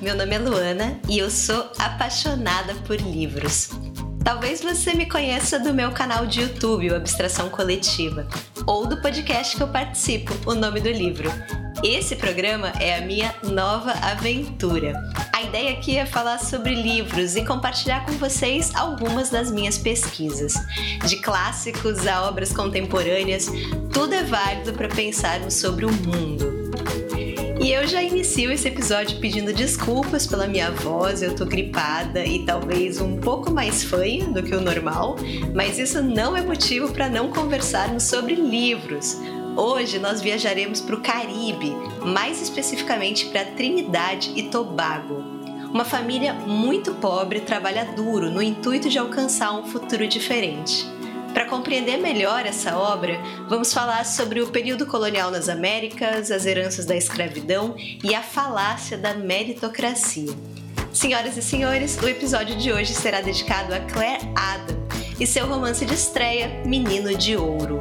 [0.00, 3.68] meu nome é Luana e eu sou apaixonada por livros.
[4.24, 8.26] Talvez você me conheça do meu canal de YouTube, o Abstração Coletiva,
[8.66, 11.30] ou do podcast que eu participo, O Nome do Livro.
[11.82, 14.94] Esse programa é a minha nova aventura.
[15.34, 20.54] A ideia aqui é falar sobre livros e compartilhar com vocês algumas das minhas pesquisas.
[21.06, 23.48] De clássicos a obras contemporâneas,
[23.92, 26.59] tudo é válido para pensarmos sobre o mundo.
[27.62, 32.46] E eu já inicio esse episódio pedindo desculpas pela minha voz, eu tô gripada e
[32.46, 35.16] talvez um pouco mais fanha do que o normal,
[35.54, 39.18] mas isso não é motivo para não conversarmos sobre livros.
[39.54, 45.22] Hoje nós viajaremos para o Caribe, mais especificamente para Trinidade e Tobago.
[45.70, 50.86] Uma família muito pobre trabalha duro no intuito de alcançar um futuro diferente.
[51.32, 56.84] Para compreender melhor essa obra, vamos falar sobre o período colonial nas Américas, as heranças
[56.84, 60.34] da escravidão e a falácia da meritocracia.
[60.92, 64.76] Senhoras e senhores, o episódio de hoje será dedicado a Claire Adam
[65.20, 67.80] e seu romance de estreia, Menino de Ouro.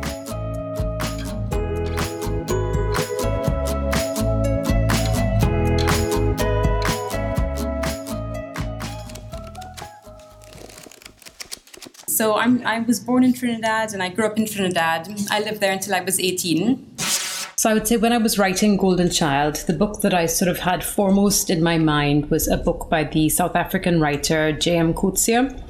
[12.19, 15.07] So I'm, I was born in Trinidad and I grew up in Trinidad.
[15.31, 16.97] I lived there until I was 18.
[16.97, 20.49] So I would say when I was writing Golden Child, the book that I sort
[20.49, 24.93] of had foremost in my mind was a book by the South African writer J.M.
[24.93, 25.63] Coetzee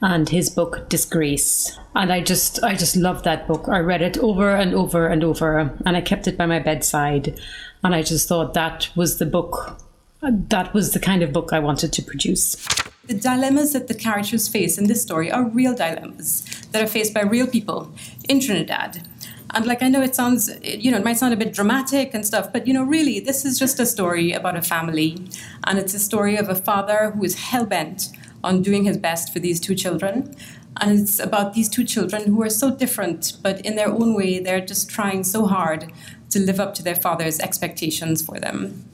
[0.00, 1.78] and his book Disgrace.
[1.94, 3.68] And I just I just loved that book.
[3.68, 7.38] I read it over and over and over and I kept it by my bedside
[7.84, 9.78] and I just thought that was the book
[10.20, 12.56] that was the kind of book I wanted to produce.
[13.04, 17.12] The dilemmas that the characters face in this story are real dilemmas that are faced
[17.12, 17.92] by real people
[18.28, 19.08] in Trinidad.
[19.54, 22.24] And like I know it sounds, you know, it might sound a bit dramatic and
[22.24, 25.18] stuff, but you know, really, this is just a story about a family,
[25.64, 28.08] and it's a story of a father who is hell bent
[28.44, 30.34] on doing his best for these two children.
[30.80, 34.38] And it's about these two children who are so different, but in their own way,
[34.38, 35.92] they're just trying so hard
[36.30, 38.88] to live up to their father's expectations for them.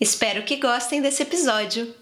[0.00, 2.01] Espero que gostem desse episódio.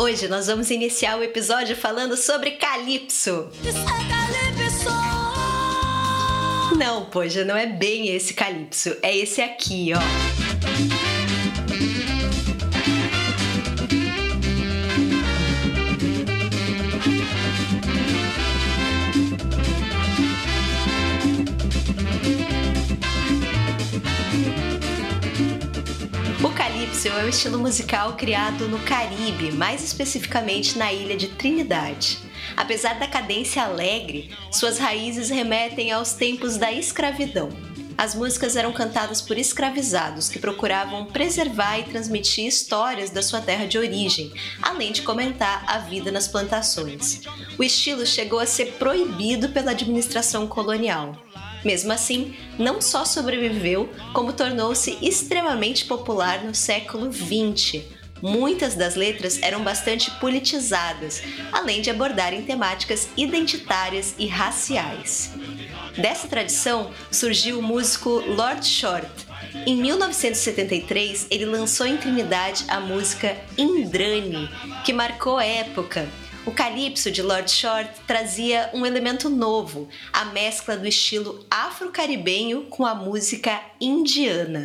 [0.00, 3.50] Hoje nós vamos iniciar o episódio falando sobre Calypso.
[6.74, 10.39] Não, poxa, não é bem esse Calypso, é esse aqui, ó.
[27.00, 32.18] Calypso é um estilo musical criado no Caribe, mais especificamente na ilha de Trinidade.
[32.54, 37.48] Apesar da cadência alegre, suas raízes remetem aos tempos da escravidão.
[37.96, 43.66] As músicas eram cantadas por escravizados que procuravam preservar e transmitir histórias da sua terra
[43.66, 44.30] de origem,
[44.60, 47.22] além de comentar a vida nas plantações.
[47.58, 51.16] O estilo chegou a ser proibido pela administração colonial.
[51.64, 57.82] Mesmo assim, não só sobreviveu, como tornou-se extremamente popular no século XX.
[58.22, 61.22] Muitas das letras eram bastante politizadas,
[61.52, 65.32] além de abordarem temáticas identitárias e raciais.
[65.96, 69.08] Dessa tradição surgiu o músico Lord Short.
[69.66, 74.48] Em 1973, ele lançou em Trinidade a música Indrani,
[74.84, 76.06] que marcou época
[76.46, 82.86] o calypso de Lord Short trazia um elemento novo, a mescla do estilo afro-caribenho com
[82.86, 84.62] a música indiana.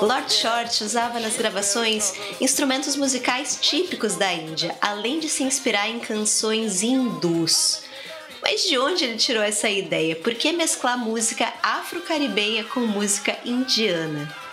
[0.00, 5.98] Lord Short usava nas gravações instrumentos musicais típicos da Índia, além de se inspirar em
[5.98, 7.82] canções hindus.
[8.42, 10.14] Mas de onde ele tirou essa ideia?
[10.16, 14.43] Por que mesclar música afro-caribenha com música indiana?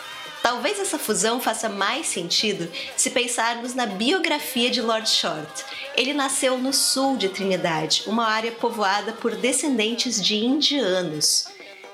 [0.42, 2.68] Talvez essa fusão faça mais sentido
[2.98, 5.64] se pensarmos na biografia de Lord Short.
[5.96, 11.46] Ele nasceu no sul de Trinidade, uma área povoada por descendentes de indianos.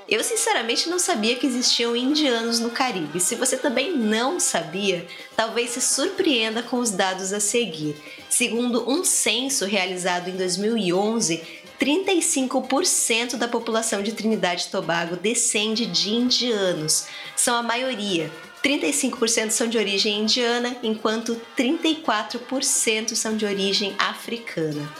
[0.08, 3.20] Eu sinceramente não sabia que existiam indianos no Caribe.
[3.20, 5.06] Se você também não sabia,
[5.36, 7.94] talvez se surpreenda com os dados a seguir.
[8.30, 11.44] Segundo um censo realizado em 2011,
[11.80, 17.06] 35% da população de Trinidade e Tobago descende de indianos.
[17.36, 18.32] São a maioria.
[18.64, 24.92] 35% são de origem indiana, enquanto 34% são de origem africana.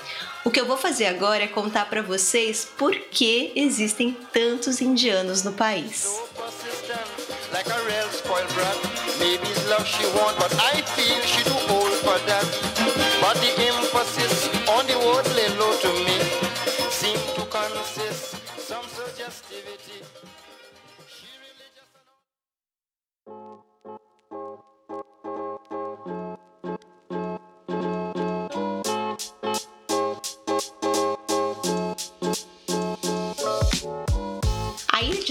[0.46, 5.44] O que eu vou fazer agora é contar para vocês por que existem tantos indianos
[5.44, 6.08] no país.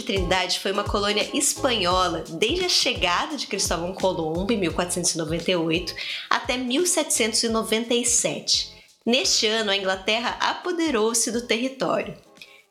[0.07, 5.95] Trindade foi uma colônia espanhola desde a chegada de Cristóvão Colombo em 1498
[6.31, 8.75] até 1797.
[9.05, 12.26] Neste ano, a Inglaterra apoderou-se do território.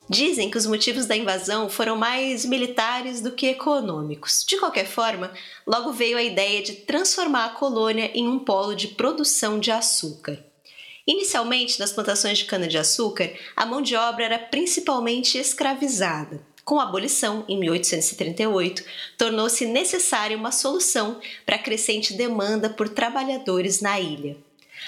[0.07, 4.45] Dizem que os motivos da invasão foram mais militares do que econômicos.
[4.47, 5.33] De qualquer forma,
[5.65, 10.43] logo veio a ideia de transformar a colônia em um polo de produção de açúcar.
[11.07, 16.39] Inicialmente, nas plantações de cana-de-açúcar, a mão de obra era principalmente escravizada.
[16.63, 18.83] Com a abolição, em 1838,
[19.17, 24.37] tornou-se necessária uma solução para a crescente demanda por trabalhadores na ilha.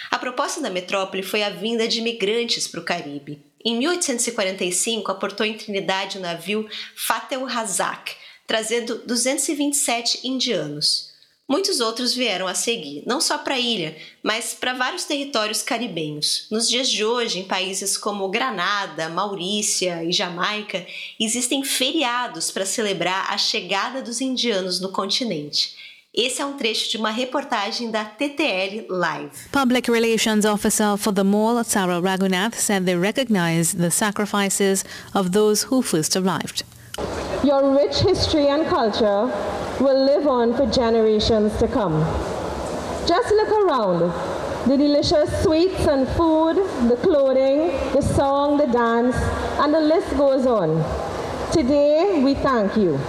[0.09, 3.41] A proposta da metrópole foi a vinda de imigrantes para o Caribe.
[3.67, 8.15] Em 1845, aportou em Trinidade o navio Fatel Razak,
[8.47, 11.11] trazendo 227 indianos.
[11.45, 16.47] Muitos outros vieram a seguir, não só para a ilha, mas para vários territórios caribenhos.
[16.49, 20.87] Nos dias de hoje, em países como Granada, Maurícia e Jamaica,
[21.19, 25.75] existem feriados para celebrar a chegada dos indianos no continente.
[26.17, 29.49] Esse é um trecho de uma reportagem da TTL Live.
[29.51, 34.83] Public Relations Officer for the mall, Sarah Raghunath, said they recognize the sacrifices
[35.13, 36.65] of those who first arrived.
[37.43, 39.31] Your rich history and culture
[39.79, 42.01] will live on for generations to come.
[43.05, 44.11] Just look around.
[44.65, 46.55] The delicious sweets and food,
[46.89, 49.15] the clothing, the song, the dance,
[49.59, 50.83] and the list goes on.
[51.51, 52.99] Today, we thank you.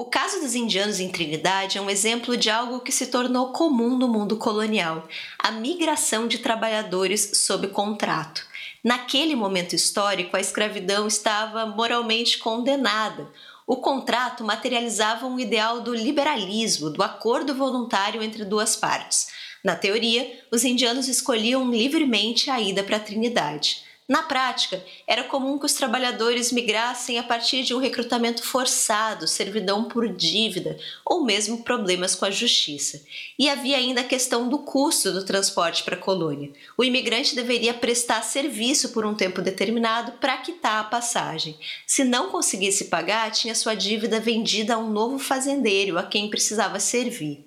[0.00, 3.98] O caso dos indianos em Trinidade é um exemplo de algo que se tornou comum
[3.98, 8.46] no mundo colonial: a migração de trabalhadores sob contrato.
[8.84, 13.28] Naquele momento histórico, a escravidão estava moralmente condenada.
[13.66, 19.26] O contrato materializava um ideal do liberalismo, do acordo voluntário entre duas partes.
[19.64, 23.87] Na teoria, os indianos escolhiam livremente a ida para a Trinidade.
[24.08, 29.84] Na prática, era comum que os trabalhadores migrassem a partir de um recrutamento forçado, servidão
[29.84, 33.04] por dívida ou mesmo problemas com a justiça.
[33.38, 36.50] E havia ainda a questão do custo do transporte para a colônia.
[36.74, 41.58] O imigrante deveria prestar serviço por um tempo determinado para quitar a passagem.
[41.86, 46.80] Se não conseguisse pagar, tinha sua dívida vendida a um novo fazendeiro a quem precisava
[46.80, 47.46] servir.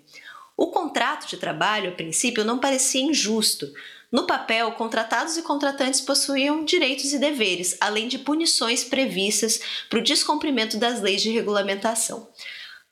[0.56, 3.68] O contrato de trabalho, a princípio, não parecia injusto.
[4.12, 10.04] No papel, contratados e contratantes possuíam direitos e deveres, além de punições previstas para o
[10.04, 12.28] descumprimento das leis de regulamentação.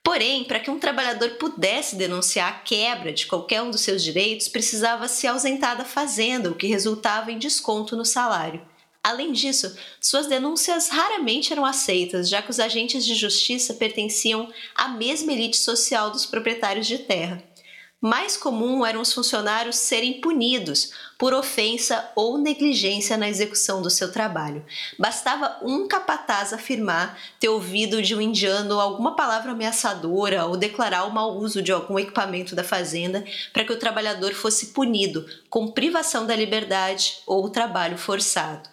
[0.02, 4.48] Porém, para que um trabalhador pudesse denunciar a quebra de qualquer um dos seus direitos,
[4.48, 8.66] precisava se ausentar da fazenda, o que resultava em desconto no salário.
[9.02, 14.88] Além disso, suas denúncias raramente eram aceitas, já que os agentes de justiça pertenciam à
[14.88, 17.42] mesma elite social dos proprietários de terra.
[18.02, 24.10] Mais comum eram os funcionários serem punidos por ofensa ou negligência na execução do seu
[24.10, 24.64] trabalho.
[24.98, 31.12] Bastava um capataz afirmar ter ouvido de um indiano alguma palavra ameaçadora ou declarar o
[31.12, 36.24] mau uso de algum equipamento da fazenda para que o trabalhador fosse punido com privação
[36.24, 38.66] da liberdade ou trabalho forçado.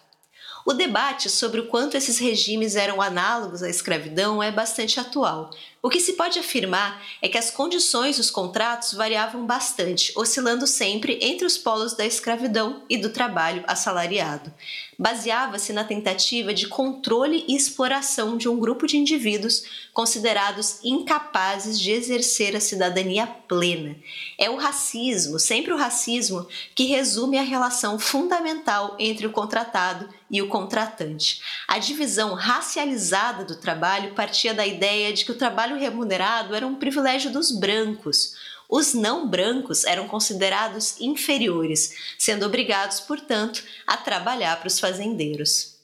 [0.68, 5.50] O debate sobre o quanto esses regimes eram análogos à escravidão é bastante atual.
[5.80, 11.20] O que se pode afirmar é que as condições dos contratos variavam bastante, oscilando sempre
[11.22, 14.52] entre os polos da escravidão e do trabalho assalariado.
[14.98, 21.92] Baseava-se na tentativa de controle e exploração de um grupo de indivíduos considerados incapazes de
[21.92, 23.94] exercer a cidadania plena.
[24.36, 30.42] É o racismo, sempre o racismo, que resume a relação fundamental entre o contratado e
[30.42, 31.40] o contratante.
[31.66, 36.74] A divisão racializada do trabalho partia da ideia de que o trabalho remunerado era um
[36.74, 38.34] privilégio dos brancos.
[38.68, 45.78] Os não brancos eram considerados inferiores, sendo obrigados, portanto, a trabalhar para os fazendeiros.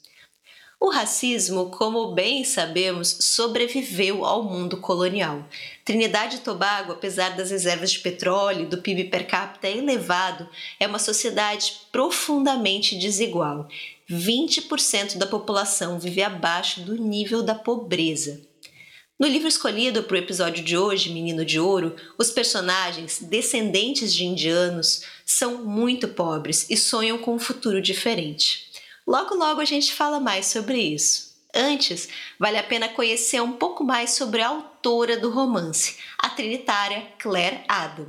[0.79, 5.43] O racismo, como bem sabemos, sobreviveu ao mundo colonial.
[5.83, 10.47] Trinidade e Tobago, apesar das reservas de petróleo e do PIB per capita elevado,
[10.79, 13.67] é uma sociedade profundamente desigual.
[14.07, 18.41] 20% da população vive abaixo do nível da pobreza.
[19.17, 24.25] No livro escolhido para o episódio de hoje, Menino de Ouro, os personagens, descendentes de
[24.25, 28.69] indianos, são muito pobres e sonham com um futuro diferente.
[29.07, 31.33] Logo, logo a gente fala mais sobre isso.
[31.53, 37.07] Antes, vale a pena conhecer um pouco mais sobre a autora do romance, a trinitária
[37.17, 38.07] Claire Adam.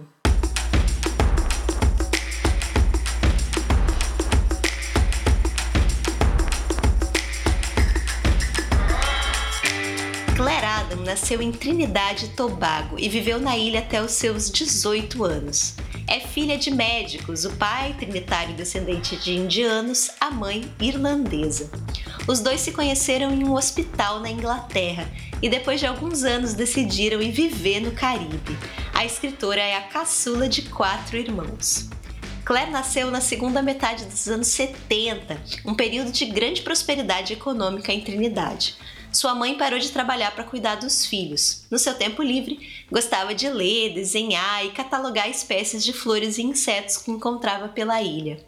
[10.37, 15.25] Claire Adam nasceu em Trinidade e Tobago e viveu na ilha até os seus 18
[15.25, 15.75] anos.
[16.07, 21.71] É filha de médicos, o pai, trinitário descendente de indianos, a mãe, irlandesa.
[22.29, 27.23] Os dois se conheceram em um hospital na Inglaterra e depois de alguns anos decidiram
[27.23, 28.59] ir viver no Caribe.
[28.93, 31.89] A escritora é a caçula de quatro irmãos.
[32.45, 38.03] Claire nasceu na segunda metade dos anos 70, um período de grande prosperidade econômica em
[38.03, 38.77] Trinidade
[39.17, 41.65] sua mãe parou de trabalhar para cuidar dos filhos.
[41.71, 46.99] No seu tempo livre, gostava de ler, desenhar e catalogar espécies de flores e insetos
[46.99, 48.45] que encontrava pela ilha.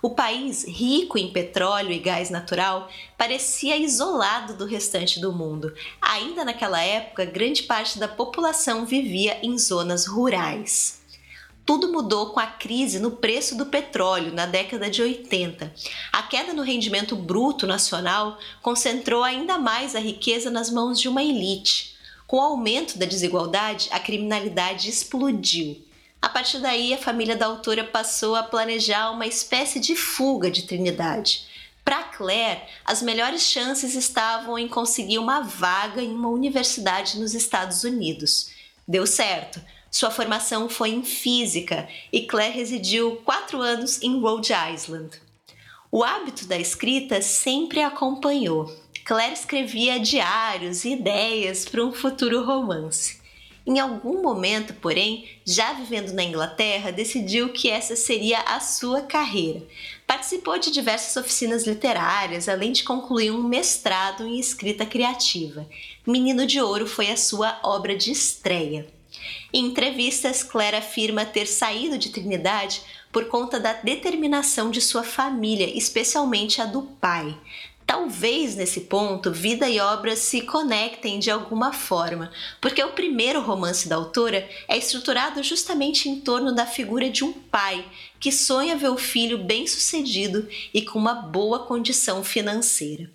[0.00, 2.88] O país, rico em petróleo e gás natural,
[3.18, 5.74] parecia isolado do restante do mundo.
[6.00, 11.01] Ainda naquela época, grande parte da população vivia em zonas rurais.
[11.64, 15.72] Tudo mudou com a crise no preço do petróleo na década de 80.
[16.12, 21.22] A queda no rendimento bruto nacional concentrou ainda mais a riqueza nas mãos de uma
[21.22, 21.96] elite.
[22.26, 25.80] Com o aumento da desigualdade, a criminalidade explodiu.
[26.20, 30.62] A partir daí, a família da autora passou a planejar uma espécie de fuga de
[30.62, 31.46] Trinidade.
[31.84, 37.82] Para Claire, as melhores chances estavam em conseguir uma vaga em uma universidade nos Estados
[37.82, 38.50] Unidos.
[38.86, 39.60] Deu certo.
[39.92, 45.20] Sua formação foi em física e Claire residiu quatro anos em Rhode Island.
[45.90, 48.74] O hábito da escrita sempre a acompanhou.
[49.04, 53.20] Claire escrevia diários e ideias para um futuro romance.
[53.66, 59.62] Em algum momento, porém, já vivendo na Inglaterra, decidiu que essa seria a sua carreira.
[60.06, 65.68] Participou de diversas oficinas literárias, além de concluir um mestrado em escrita criativa.
[66.06, 68.86] Menino de Ouro foi a sua obra de estreia.
[69.52, 75.70] Em entrevistas, Claire afirma ter saído de Trinidade por conta da determinação de sua família,
[75.76, 77.38] especialmente a do pai.
[77.86, 83.88] Talvez nesse ponto vida e obra se conectem de alguma forma, porque o primeiro romance
[83.88, 87.84] da autora é estruturado justamente em torno da figura de um pai
[88.18, 93.10] que sonha ver o filho bem-sucedido e com uma boa condição financeira.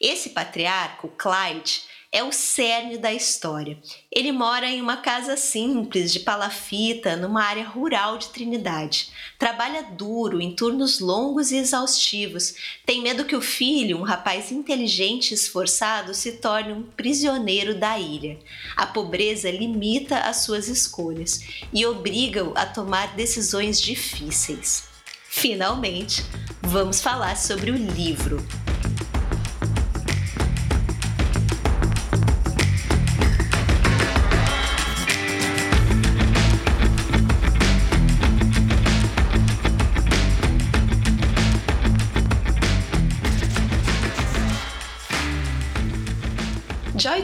[0.00, 1.82] Esse patriarca, Clyde,
[2.14, 3.76] é o cerne da história.
[4.08, 9.08] Ele mora em uma casa simples de palafita, numa área rural de Trinidade.
[9.36, 12.54] Trabalha duro, em turnos longos e exaustivos.
[12.86, 17.98] Tem medo que o filho, um rapaz inteligente e esforçado, se torne um prisioneiro da
[17.98, 18.38] ilha.
[18.76, 21.40] A pobreza limita as suas escolhas
[21.72, 24.84] e obriga-o a tomar decisões difíceis.
[25.28, 26.22] Finalmente,
[26.62, 28.40] vamos falar sobre o livro.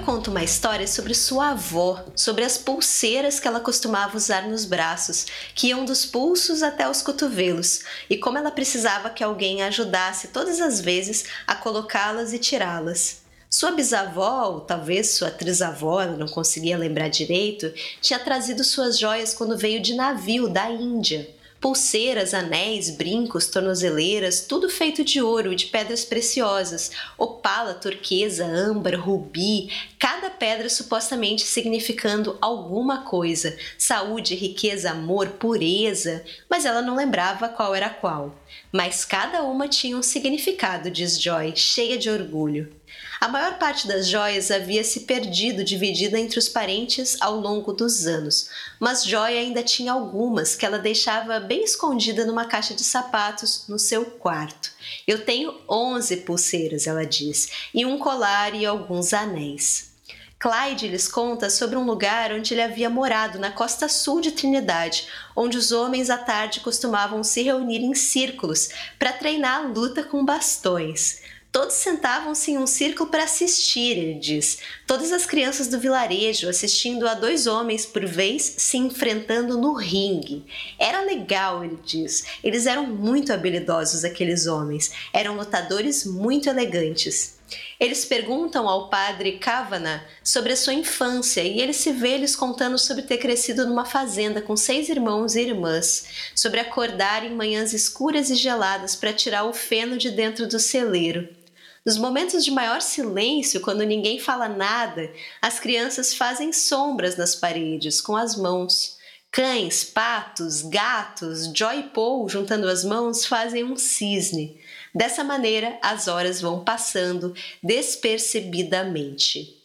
[0.00, 4.64] Joy conta uma história sobre sua avó, sobre as pulseiras que ela costumava usar nos
[4.64, 9.66] braços, que iam dos pulsos até os cotovelos, e como ela precisava que alguém a
[9.66, 13.23] ajudasse todas as vezes a colocá-las e tirá-las.
[13.49, 19.35] Sua bisavó, ou talvez sua trisavó, ela não conseguia lembrar direito, tinha trazido suas joias
[19.35, 25.57] quando veio de navio da Índia pulseiras, anéis, brincos, tornozeleiras, tudo feito de ouro e
[25.57, 34.90] de pedras preciosas, opala, turquesa, âmbar, rubi, cada pedra supostamente significando alguma coisa, saúde, riqueza,
[34.93, 38.35] amor, pureza, mas ela não lembrava qual era qual.
[38.73, 42.73] Mas cada uma tinha um significado, diz Joy, cheia de orgulho.
[43.20, 48.06] A maior parte das joias havia se perdido dividida entre os parentes ao longo dos
[48.06, 48.48] anos,
[48.80, 53.78] mas Joy ainda tinha algumas que ela deixava bem escondida numa caixa de sapatos no
[53.78, 54.72] seu quarto.
[55.06, 59.90] Eu tenho 11 pulseiras, ela diz, e um colar e alguns anéis.
[60.38, 65.06] Clyde lhes conta sobre um lugar onde ele havia morado na costa sul de Trinidade,
[65.36, 70.24] onde os homens à tarde costumavam se reunir em círculos para treinar a luta com
[70.24, 71.19] bastões.
[71.52, 74.59] Todos sentavam-se em um círculo para assistir, ele diz.
[74.87, 80.45] Todas as crianças do vilarejo assistindo a dois homens por vez se enfrentando no ringue.
[80.78, 82.25] Era legal, ele diz.
[82.45, 84.92] Eles eram muito habilidosos, aqueles homens.
[85.12, 87.40] Eram lutadores muito elegantes.
[87.80, 92.78] Eles perguntam ao padre Kavanagh sobre a sua infância e ele se vê eles contando
[92.78, 98.30] sobre ter crescido numa fazenda com seis irmãos e irmãs, sobre acordar em manhãs escuras
[98.30, 101.39] e geladas para tirar o feno de dentro do celeiro.
[101.84, 105.10] Nos momentos de maior silêncio, quando ninguém fala nada,
[105.40, 108.99] as crianças fazem sombras nas paredes com as mãos.
[109.32, 114.60] Cães, patos, gatos, Joy Paul, juntando as mãos, fazem um cisne.
[114.94, 117.32] Dessa maneira, as horas vão passando
[117.62, 119.60] despercebidamente.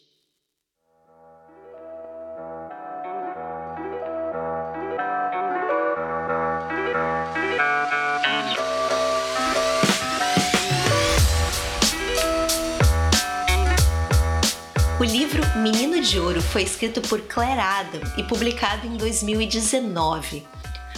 [15.56, 20.46] Menino de Ouro foi escrito por Claire Adam e publicado em 2019.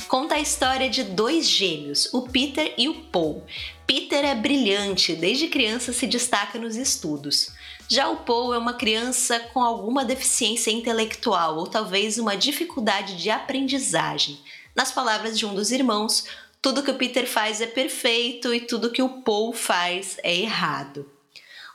[0.08, 3.46] Conta a história de dois gêmeos, o Peter e o Paul.
[3.86, 7.52] Peter é brilhante, desde criança se destaca nos estudos.
[7.88, 13.30] Já o Paul é uma criança com alguma deficiência intelectual ou talvez uma dificuldade de
[13.30, 14.40] aprendizagem.
[14.76, 16.26] Nas palavras de um dos irmãos,
[16.64, 21.17] tudo que o Peter faz é perfeito e tudo que o Paul faz é errado.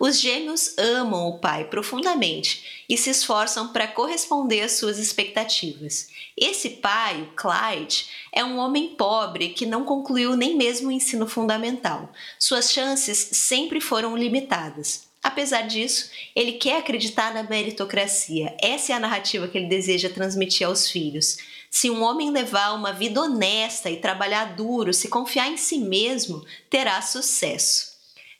[0.04, 6.09] Os gêmeos amam o pai profundamente e se esforçam para corresponder às suas expectativas.
[6.37, 11.28] Esse pai, o Clyde, é um homem pobre que não concluiu nem mesmo o ensino
[11.28, 12.11] fundamental.
[12.37, 15.04] Suas chances sempre foram limitadas.
[15.23, 18.56] Apesar disso, ele quer acreditar na meritocracia.
[18.61, 21.38] Essa é a narrativa que ele deseja transmitir aos filhos.
[21.71, 26.44] Se um homem levar uma vida honesta e trabalhar duro, se confiar em si mesmo,
[26.68, 27.91] terá sucesso.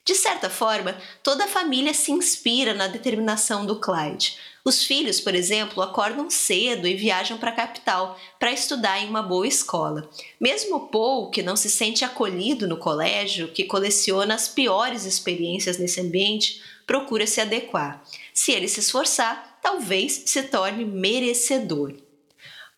[0.05, 4.37] De certa forma, toda a família se inspira na determinação do Clyde.
[4.65, 9.21] Os filhos, por exemplo, acordam cedo e viajam para a capital para estudar em uma
[9.21, 10.09] boa escola.
[10.39, 16.01] Mesmo Paul, que não se sente acolhido no colégio, que coleciona as piores experiências nesse
[16.01, 18.03] ambiente, procura se adequar.
[18.33, 21.93] Se ele se esforçar, talvez se torne merecedor.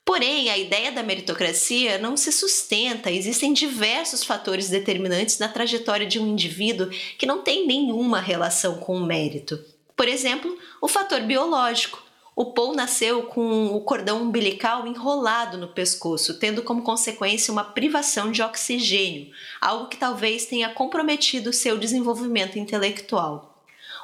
[0.05, 6.19] Porém, a ideia da meritocracia não se sustenta, existem diversos fatores determinantes na trajetória de
[6.19, 9.59] um indivíduo que não tem nenhuma relação com o mérito.
[9.95, 12.05] Por exemplo, o fator biológico.
[12.35, 18.29] O Paul nasceu com o cordão umbilical enrolado no pescoço, tendo como consequência uma privação
[18.29, 23.54] de oxigênio, algo que talvez tenha comprometido seu desenvolvimento intelectual.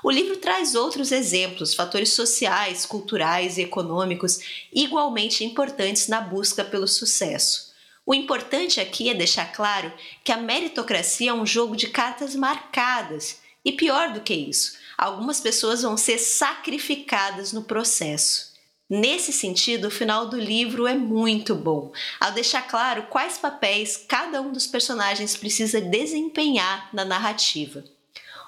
[0.04, 4.40] O livro traz outros exemplos, fatores sociais, culturais e econômicos
[4.74, 7.72] igualmente importantes na busca pelo sucesso.
[8.04, 13.40] O importante aqui é deixar claro que a meritocracia é um jogo de cartas marcadas,
[13.64, 18.52] e pior do que isso, algumas pessoas vão ser sacrificadas no processo.
[18.90, 24.42] Nesse sentido, o final do livro é muito bom, ao deixar claro quais papéis cada
[24.42, 27.84] um dos personagens precisa desempenhar na narrativa.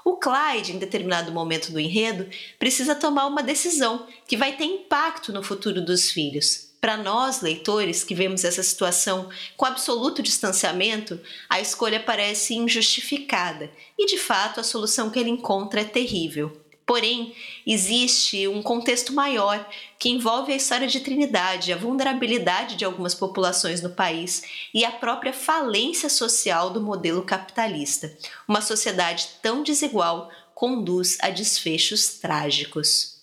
[0.06, 5.32] O Clyde, em determinado momento do enredo, precisa tomar uma decisão que vai ter impacto
[5.32, 6.74] no futuro dos filhos.
[6.82, 11.18] Para nós, leitores, que vemos essa situação com absoluto distanciamento,
[11.50, 16.63] a escolha parece injustificada e, de fato, a solução que ele encontra é terrível.
[16.86, 17.34] Porém,
[17.66, 19.66] existe um contexto maior
[19.98, 24.44] que envolve a história de Trindade, a vulnerabilidade de algumas populações no país
[24.74, 28.16] e a própria falência social do modelo capitalista.
[28.48, 33.14] Uma sociedade tão desigual conduz a desfechos trágicos.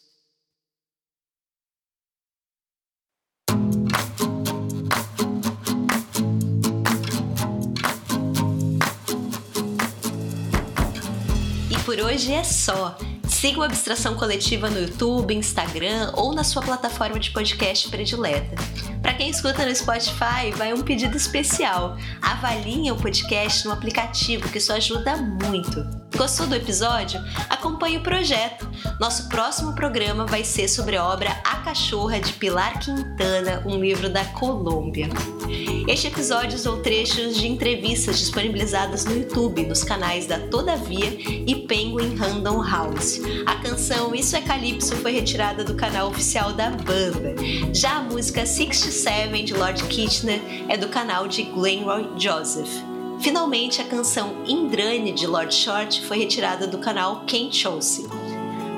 [11.70, 12.96] E por hoje é só.
[13.40, 18.54] Siga o Abstração Coletiva no YouTube, Instagram ou na sua plataforma de podcast predileta.
[19.00, 21.96] Para quem escuta no Spotify, vai um pedido especial.
[22.20, 26.09] Avalie o podcast no aplicativo, que isso ajuda muito.
[26.20, 27.18] Gostou do episódio?
[27.48, 28.68] Acompanhe o projeto.
[29.00, 34.10] Nosso próximo programa vai ser sobre a obra A Cachorra de Pilar Quintana, um livro
[34.10, 35.08] da Colômbia.
[35.88, 42.14] Este episódio usou trechos de entrevistas disponibilizadas no YouTube, nos canais da Todavia e Penguin
[42.16, 43.18] Random House.
[43.46, 47.34] A canção Isso é Calypso foi retirada do canal oficial da banda.
[47.72, 52.89] Já a música 67 de Lord Kitchener é do canal de Glenroy Joseph.
[53.20, 58.06] Finalmente, a canção Indrani de Lord Short foi retirada do canal Ken Chelsea.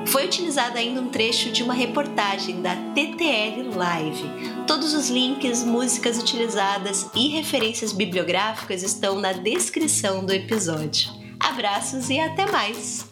[0.07, 4.25] Foi utilizado ainda um trecho de uma reportagem da TTL Live.
[4.67, 11.13] Todos os links, músicas utilizadas e referências bibliográficas estão na descrição do episódio.
[11.39, 13.07] Abraços e até mais!